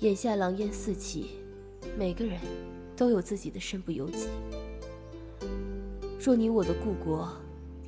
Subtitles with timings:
[0.00, 1.30] 眼下狼烟四起，
[1.98, 2.38] 每个人
[2.94, 4.28] 都有自己的身不由己。
[6.20, 7.34] 若你我的故国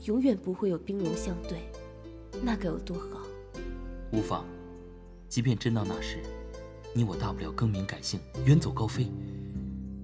[0.04, 1.59] 永远不会有兵戎相对，
[2.43, 3.21] 那该有多好！
[4.11, 4.46] 无妨，
[5.29, 6.23] 即便真到那时，
[6.95, 9.06] 你我大不了更名改姓，远走高飞。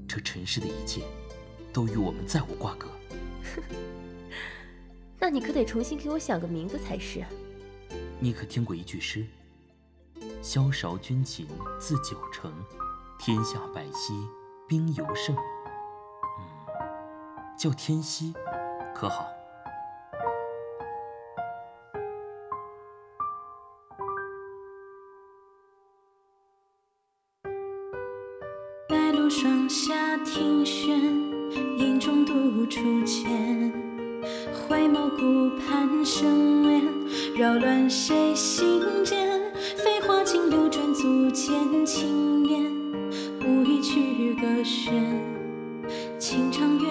[0.06, 1.00] 这尘世的一切，
[1.72, 2.86] 都与我们再无瓜葛。
[5.18, 7.24] 那你可得重新给我想个名字才是。
[8.20, 9.24] 你可听过一句诗？
[10.42, 11.46] 萧韶君琴
[11.78, 12.52] 自九成，
[13.18, 14.14] 天下百溪
[14.68, 15.34] 兵尤胜。
[15.36, 16.42] 嗯，
[17.56, 18.34] 叫天溪，
[18.94, 19.26] 可好？
[28.86, 31.00] 白露霜下听轩，
[31.78, 33.24] 影中独初见。
[34.68, 36.82] 回眸顾盼生莲，
[37.36, 39.43] 扰乱谁心间？
[40.06, 41.54] 花尽流转足见
[41.86, 42.70] 青年，
[43.40, 44.92] 无意去歌弦。
[46.18, 46.88] 清唱月，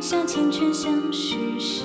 [0.00, 1.84] 下缱绻相许时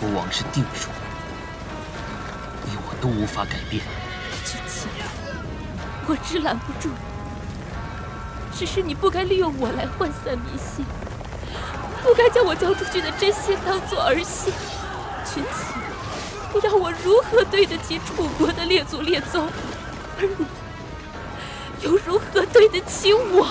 [0.00, 0.88] 国王是定数，
[2.64, 3.82] 你我都无法改变。
[4.46, 4.88] 君卿，
[6.06, 10.86] 我知拦不住你，只是你不该利用我来涣散民心，
[12.02, 14.50] 不该将我交出去的真心当做儿戏。
[15.26, 15.82] 君卿，
[16.54, 19.50] 你让我如何对得起楚国的列祖列宗，
[20.18, 20.46] 而你
[21.82, 23.46] 又如何对得起我？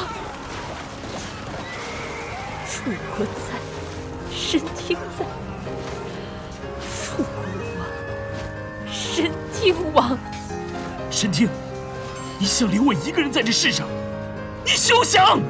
[2.67, 3.53] 楚国在，
[4.35, 5.25] 神听在。
[7.19, 7.43] 楚国
[7.77, 7.89] 亡，
[8.89, 10.17] 神听王，
[11.11, 11.49] 神听，
[12.39, 13.87] 你想留我一个人在这世上？
[14.63, 15.41] 你休想！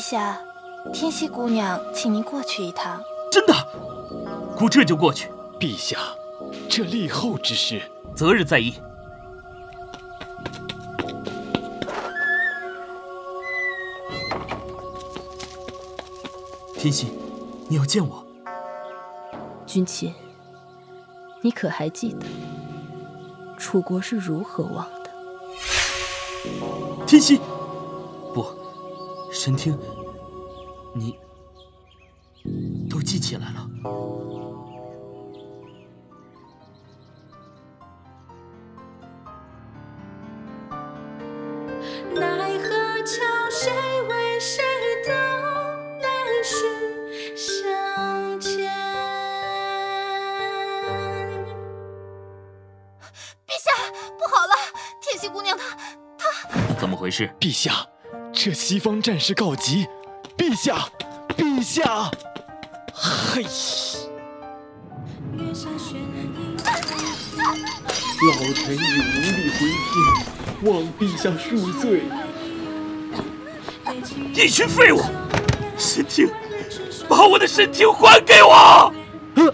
[0.00, 0.40] 下，
[0.92, 3.00] 天溪姑娘请您过去一趟。
[3.30, 3.54] 真的，
[4.56, 5.28] 姑这就过去，
[5.58, 5.98] 陛下，
[6.68, 7.82] 这立后之事，
[8.14, 8.74] 择日再议。
[16.74, 17.12] 天心，
[17.68, 18.24] 你要见我？
[19.66, 20.14] 君亲，
[21.42, 22.26] 你可还记得
[23.58, 25.10] 楚国是如何亡的？
[27.06, 27.38] 天心，
[28.32, 28.46] 不，
[29.32, 29.78] 神听，
[30.94, 31.18] 你
[32.90, 33.66] 都记起来了。
[42.14, 44.62] 奈何桥谁为谁
[45.06, 45.14] 等
[46.00, 46.08] 来
[46.42, 48.70] 世相见？
[53.46, 53.70] 陛下，
[54.18, 54.52] 不好了！
[55.00, 55.76] 天心姑娘她
[56.18, 57.30] 她怎么回事？
[57.40, 57.86] 陛下，
[58.42, 59.86] 这西方战事告急，
[60.38, 60.88] 陛下，
[61.36, 62.10] 陛下，
[62.94, 63.42] 嘿，
[68.22, 72.00] 老臣已无力回天，望陛下恕罪。
[74.32, 75.02] 一群废物！
[75.76, 76.26] 神庭，
[77.06, 78.90] 把我的神庭还给我！
[79.36, 79.52] 来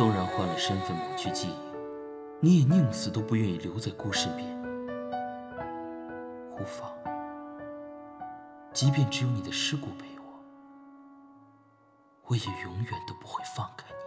[0.00, 1.54] 纵然换了身份抹去记忆，
[2.40, 4.48] 你也宁死都不愿意留在孤身边。
[6.56, 6.90] 无妨，
[8.72, 10.24] 即便只有你的尸骨陪我，
[12.28, 13.99] 我也永远都不会放开你。